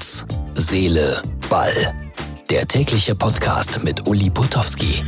[0.00, 1.94] Herz, Seele, Ball.
[2.48, 5.02] Der tägliche Podcast mit Uli Putowski.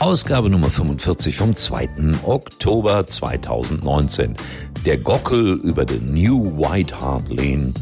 [0.00, 1.88] Ausgabe Nummer 45 vom 2.
[2.22, 4.36] Oktober 2019.
[4.84, 7.72] Der Gockel über den New White Hart Lane.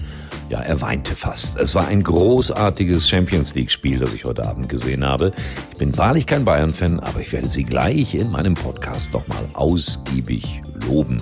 [0.51, 1.57] Ja, er weinte fast.
[1.59, 5.33] Es war ein großartiges Champions League Spiel, das ich heute Abend gesehen habe.
[5.73, 10.63] Ich bin wahrlich kein Bayern-Fan, aber ich werde sie gleich in meinem Podcast nochmal ausgiebig
[10.87, 11.21] loben.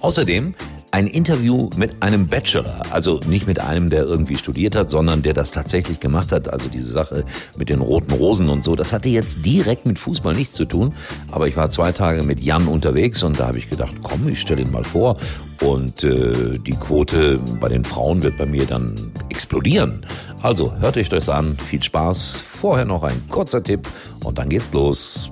[0.00, 0.56] Außerdem
[0.92, 5.32] ein Interview mit einem Bachelor, also nicht mit einem, der irgendwie studiert hat, sondern der
[5.32, 6.52] das tatsächlich gemacht hat.
[6.52, 7.24] Also diese Sache
[7.56, 10.92] mit den roten Rosen und so, das hatte jetzt direkt mit Fußball nichts zu tun.
[11.30, 14.40] Aber ich war zwei Tage mit Jan unterwegs und da habe ich gedacht, komm, ich
[14.40, 15.16] stelle ihn mal vor.
[15.62, 18.94] Und äh, die Quote bei den Frauen wird bei mir dann
[19.30, 20.04] explodieren.
[20.42, 22.42] Also hört euch das an, viel Spaß.
[22.42, 23.88] Vorher noch ein kurzer Tipp
[24.24, 25.30] und dann geht's los.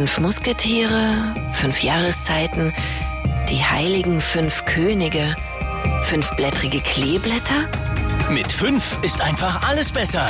[0.00, 2.72] Fünf Musketiere, fünf Jahreszeiten,
[3.50, 5.36] die heiligen fünf Könige,
[6.04, 7.68] fünfblättrige Kleeblätter?
[8.30, 10.26] Mit fünf ist einfach alles besser.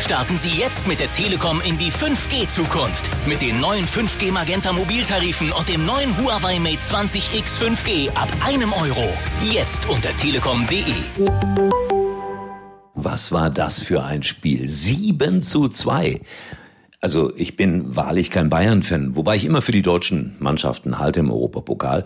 [0.00, 3.10] Starten Sie jetzt mit der Telekom in die 5G-Zukunft.
[3.26, 8.72] Mit den neuen 5G Magenta Mobiltarifen und dem neuen Huawei Mate 20X 5G ab einem
[8.72, 9.12] Euro.
[9.42, 10.94] Jetzt unter telekom.de.
[12.94, 14.66] Was war das für ein Spiel?
[14.66, 16.22] 7 zu 2.
[17.00, 21.30] Also ich bin wahrlich kein Bayern-Fan, wobei ich immer für die deutschen Mannschaften halte im
[21.30, 22.04] Europapokal.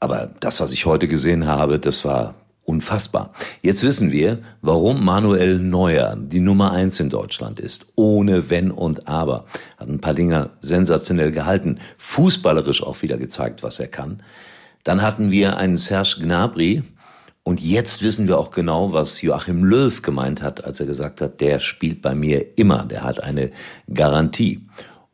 [0.00, 3.32] Aber das, was ich heute gesehen habe, das war unfassbar.
[3.62, 7.92] Jetzt wissen wir, warum Manuel Neuer die Nummer eins in Deutschland ist.
[7.94, 9.46] Ohne Wenn und Aber.
[9.78, 11.78] Hat ein paar Dinger sensationell gehalten.
[11.98, 14.22] Fußballerisch auch wieder gezeigt, was er kann.
[14.82, 16.82] Dann hatten wir einen Serge Gnabry,
[17.46, 21.40] und jetzt wissen wir auch genau, was Joachim Löw gemeint hat, als er gesagt hat,
[21.40, 23.52] der spielt bei mir immer, der hat eine
[23.86, 24.62] Garantie.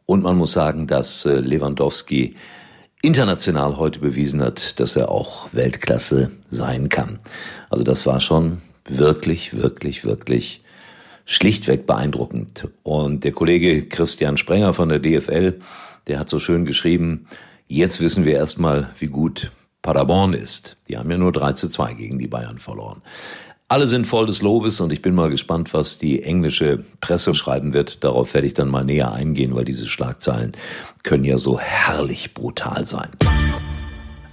[0.07, 2.35] Und man muss sagen, dass äh, Lewandowski
[3.03, 7.19] international heute bewiesen hat, dass er auch Weltklasse sein kann.
[7.69, 10.63] Also das war schon wirklich, wirklich, wirklich
[11.27, 12.67] schlichtweg beeindruckend.
[12.83, 15.61] Und der Kollege Christian Sprenger von der DFL,
[16.07, 17.27] der hat so schön geschrieben,
[17.69, 20.77] jetzt wissen wir erstmal, wie gut Paderborn ist.
[20.89, 23.03] Die haben ja nur 3 zu 2 gegen die Bayern verloren.
[23.69, 27.73] Alle sind voll des Lobes und ich bin mal gespannt, was die englische Presse schreiben
[27.73, 28.05] wird.
[28.05, 30.53] Darauf werde ich dann mal näher eingehen, weil diese Schlagzeilen
[31.05, 33.09] können ja so herrlich brutal sein.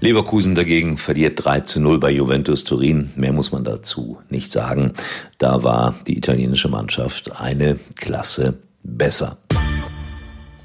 [0.02, 3.12] Leverkusen dagegen verliert 3 zu 0 bei Juventus Turin.
[3.16, 4.94] Mehr muss man dazu nicht sagen.
[5.38, 9.38] Da war die italienische Mannschaft eine Klasse besser.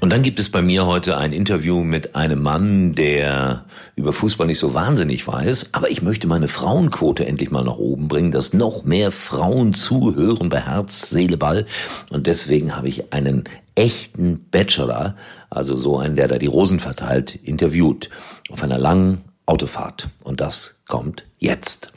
[0.01, 4.45] Und dann gibt es bei mir heute ein Interview mit einem Mann, der über Fußball
[4.45, 8.53] nicht so wahnsinnig weiß, aber ich möchte meine Frauenquote endlich mal nach oben bringen, dass
[8.53, 11.65] noch mehr Frauen zuhören bei Herz, Seele, Ball.
[12.11, 13.45] Und deswegen habe ich einen
[13.75, 15.15] echten Bachelor,
[15.49, 18.09] also so einen, der da die Rosen verteilt, interviewt
[18.49, 20.09] auf einer langen Autofahrt.
[20.23, 21.91] Und das kommt jetzt.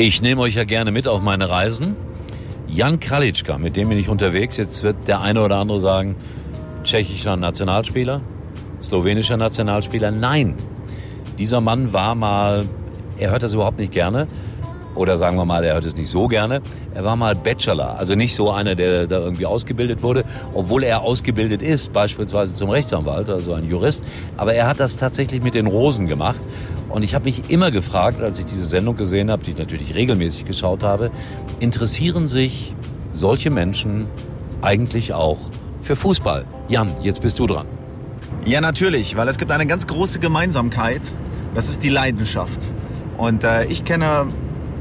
[0.00, 1.96] Ich nehme euch ja gerne mit auf meine Reisen.
[2.68, 4.56] Jan Kralitschka, mit dem bin ich unterwegs.
[4.56, 6.14] Jetzt wird der eine oder andere sagen,
[6.84, 8.20] tschechischer Nationalspieler,
[8.80, 10.12] slowenischer Nationalspieler.
[10.12, 10.54] Nein,
[11.36, 12.64] dieser Mann war mal,
[13.18, 14.28] er hört das überhaupt nicht gerne,
[14.94, 16.60] oder sagen wir mal, er hört es nicht so gerne.
[16.94, 21.02] Er war mal Bachelor, also nicht so einer, der da irgendwie ausgebildet wurde, obwohl er
[21.02, 24.04] ausgebildet ist, beispielsweise zum Rechtsanwalt, also ein Jurist.
[24.36, 26.42] Aber er hat das tatsächlich mit den Rosen gemacht.
[26.88, 29.94] Und ich habe mich immer gefragt, als ich diese Sendung gesehen habe, die ich natürlich
[29.94, 31.10] regelmäßig geschaut habe,
[31.60, 32.74] interessieren sich
[33.12, 34.06] solche Menschen
[34.62, 35.38] eigentlich auch
[35.82, 36.44] für Fußball?
[36.68, 37.66] Jan, jetzt bist du dran.
[38.44, 41.14] Ja, natürlich, weil es gibt eine ganz große Gemeinsamkeit.
[41.54, 42.60] Das ist die Leidenschaft.
[43.16, 44.26] Und äh, ich kenne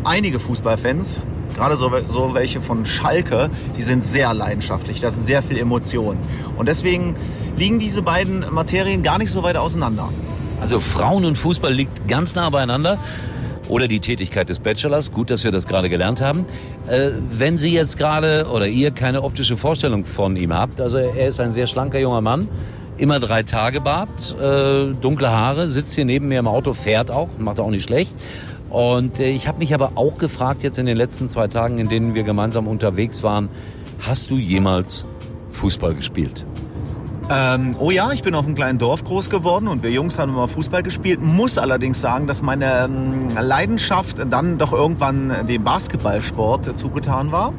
[0.07, 5.43] einige Fußballfans, gerade so, so welche von Schalke, die sind sehr leidenschaftlich, da sind sehr
[5.43, 6.19] viel Emotionen.
[6.57, 7.15] Und deswegen
[7.57, 10.09] liegen diese beiden Materien gar nicht so weit auseinander.
[10.61, 12.97] Also Frauen und Fußball liegt ganz nah beieinander.
[13.67, 15.11] Oder die Tätigkeit des Bachelors.
[15.11, 16.45] Gut, dass wir das gerade gelernt haben.
[16.87, 21.27] Äh, wenn Sie jetzt gerade oder ihr keine optische Vorstellung von ihm habt, also er
[21.27, 22.47] ist ein sehr schlanker junger Mann,
[22.97, 27.29] immer drei Tage Bart, äh, dunkle Haare, sitzt hier neben mir im Auto, fährt auch,
[27.37, 28.15] macht auch nicht schlecht.
[28.69, 31.89] Und äh, ich habe mich aber auch gefragt jetzt in den letzten zwei Tagen, in
[31.89, 33.49] denen wir gemeinsam unterwegs waren,
[33.99, 35.05] hast du jemals
[35.51, 36.45] Fußball gespielt?
[37.29, 40.31] Ähm, oh ja, ich bin auf einem kleinen Dorf groß geworden und wir Jungs haben
[40.31, 41.21] immer Fußball gespielt.
[41.21, 47.53] Muss allerdings sagen, dass meine ähm, Leidenschaft dann doch irgendwann dem Basketballsport zugetan war.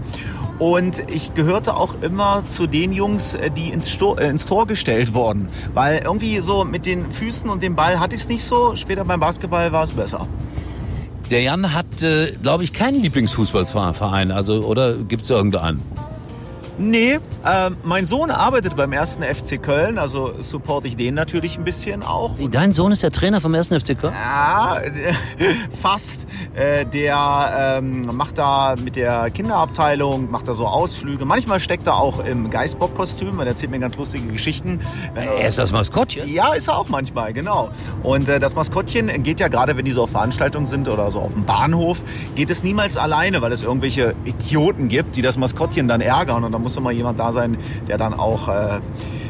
[0.59, 5.15] Und ich gehörte auch immer zu den Jungs, die ins, Tor, äh, ins Tor gestellt
[5.15, 5.49] wurden.
[5.75, 8.75] Weil irgendwie so mit den Füßen und dem Ball hatte ich es nicht so.
[8.75, 10.27] Später beim Basketball war es besser.
[11.31, 14.33] Der Jan hat, äh, glaube ich, keinen Lieblingsfußballverein.
[14.33, 15.83] Also, oder gibt es irgendeinen?
[16.79, 17.15] Nee,
[17.45, 22.05] äh, mein Sohn arbeitet beim ersten FC Köln, also supporte ich den natürlich ein bisschen
[22.05, 22.39] auch.
[22.39, 24.15] Wie, dein Sohn ist der Trainer vom ersten FC Köln?
[24.15, 24.81] Ja,
[25.83, 26.29] fast.
[26.55, 31.25] Äh, der ähm, macht da mit der Kinderabteilung, macht da so Ausflüge.
[31.25, 34.81] Manchmal steckt er auch im Geistbock-Kostüm, er erzählt mir ganz lustige Geschichten.
[35.17, 36.33] Er ist das Maskottchen?
[36.33, 37.71] Ja, ist er auch manchmal, genau.
[38.05, 41.19] Und äh, das Maskottchen geht ja gerade, wenn die so auf Veranstaltungen sind oder so
[41.21, 42.03] auf dem Bahnhof,
[42.37, 46.53] geht es niemals alleine, weil es irgendwelche Idioten gibt, die das Maskottchen dann ärgern und
[46.53, 47.57] dann muss immer jemand da sein,
[47.87, 48.81] der dann auch äh,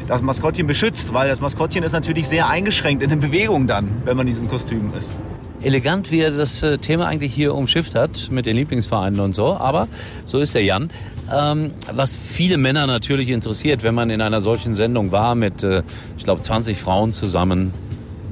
[0.09, 4.17] das Maskottchen beschützt, weil das Maskottchen ist natürlich sehr eingeschränkt in den Bewegungen dann, wenn
[4.17, 5.15] man in diesen Kostümen ist.
[5.61, 9.55] Elegant, wie er das äh, Thema eigentlich hier umschifft hat mit den Lieblingsvereinen und so,
[9.55, 9.87] aber
[10.25, 10.89] so ist der Jan.
[11.33, 15.83] Ähm, was viele Männer natürlich interessiert, wenn man in einer solchen Sendung war mit, äh,
[16.17, 17.73] ich glaube, 20 Frauen zusammen,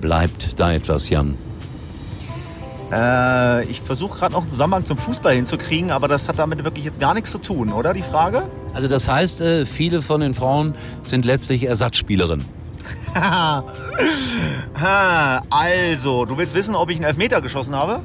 [0.01, 1.36] bleibt da etwas, Jan?
[2.91, 6.85] Äh, ich versuche gerade noch einen Zusammenhang zum Fußball hinzukriegen, aber das hat damit wirklich
[6.85, 8.43] jetzt gar nichts zu tun, oder die Frage?
[8.73, 12.45] Also das heißt, äh, viele von den Frauen sind letztlich Ersatzspielerinnen.
[15.49, 17.99] also, du willst wissen, ob ich einen Elfmeter geschossen habe?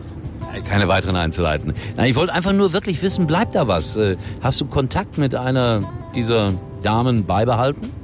[0.69, 1.73] Keine weiteren Einzelheiten.
[1.96, 3.96] Nein, ich wollte einfach nur wirklich wissen, bleibt da was?
[3.96, 5.81] Äh, hast du Kontakt mit einer
[6.14, 6.52] dieser
[6.82, 8.02] Damen beibehalten?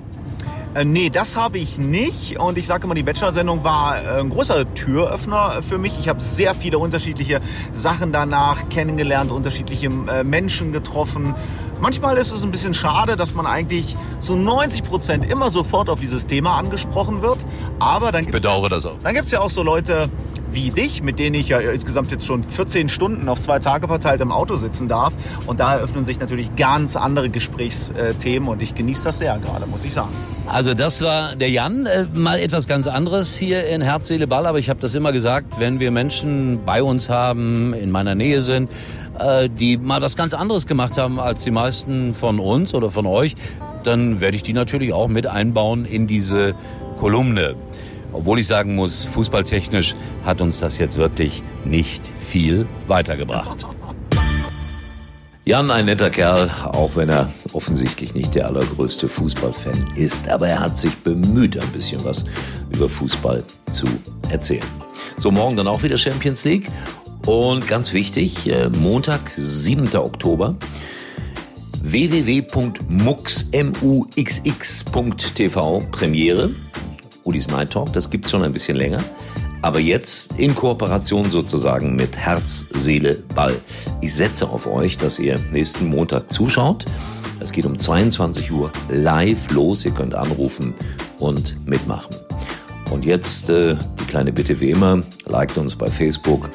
[0.74, 2.38] Äh, nee, das habe ich nicht.
[2.38, 5.98] Und ich sage immer, die Bachelor-Sendung war äh, ein großer Türöffner für mich.
[5.98, 7.40] Ich habe sehr viele unterschiedliche
[7.72, 11.34] Sachen danach kennengelernt, unterschiedliche äh, Menschen getroffen.
[11.80, 16.00] Manchmal ist es ein bisschen schade, dass man eigentlich so 90 Prozent immer sofort auf
[16.00, 17.38] dieses Thema angesprochen wird.
[17.78, 18.96] Aber dann gibt es bedauere das auch.
[19.02, 20.10] Dann gibt es ja auch so Leute,
[20.58, 24.20] wie dich, mit denen ich ja insgesamt jetzt schon 14 Stunden auf zwei Tage verteilt
[24.20, 25.12] im Auto sitzen darf.
[25.46, 29.84] Und da eröffnen sich natürlich ganz andere Gesprächsthemen und ich genieße das sehr gerade, muss
[29.84, 30.08] ich sagen.
[30.48, 34.46] Also das war der Jan, äh, mal etwas ganz anderes hier in Herz, Seele, Ball.
[34.46, 38.42] Aber ich habe das immer gesagt, wenn wir Menschen bei uns haben, in meiner Nähe
[38.42, 38.70] sind,
[39.18, 43.06] äh, die mal was ganz anderes gemacht haben als die meisten von uns oder von
[43.06, 43.36] euch,
[43.84, 46.56] dann werde ich die natürlich auch mit einbauen in diese
[46.98, 47.54] Kolumne.
[48.12, 49.94] Obwohl ich sagen muss, fußballtechnisch
[50.24, 53.66] hat uns das jetzt wirklich nicht viel weitergebracht.
[55.48, 60.28] Jan, ein netter Kerl, auch wenn er offensichtlich nicht der allergrößte Fußballfan ist.
[60.28, 62.26] Aber er hat sich bemüht, ein bisschen was
[62.70, 63.86] über Fußball zu
[64.30, 64.66] erzählen.
[65.16, 66.68] So, morgen dann auch wieder Champions League.
[67.24, 69.96] Und ganz wichtig, äh, Montag, 7.
[69.96, 70.54] Oktober,
[71.82, 72.68] www.muxx.tv
[75.90, 76.50] Premiere.
[77.28, 77.92] Udis Night Talk.
[77.92, 79.04] Das gibt's schon ein bisschen länger.
[79.60, 83.54] Aber jetzt in Kooperation sozusagen mit Herz, Seele, Ball.
[84.00, 86.86] Ich setze auf euch, dass ihr nächsten Montag zuschaut.
[87.40, 89.84] Es geht um 22 Uhr live los.
[89.84, 90.72] Ihr könnt anrufen
[91.18, 92.16] und mitmachen.
[92.90, 96.48] Und jetzt äh, die kleine Bitte wie immer, liked uns bei Facebook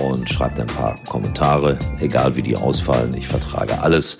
[0.00, 3.12] und schreibt ein paar Kommentare, egal wie die ausfallen.
[3.14, 4.18] Ich vertrage alles.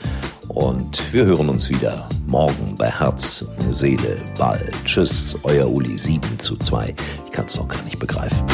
[0.49, 4.61] Und wir hören uns wieder morgen bei Herz, Seele, Ball.
[4.85, 6.95] Tschüss, euer Uli 7 zu 2.
[7.25, 8.45] Ich kann es noch gar nicht begreifen.